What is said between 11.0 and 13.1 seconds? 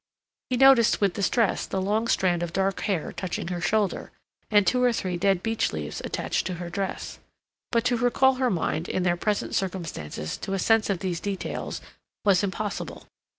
these details was impossible.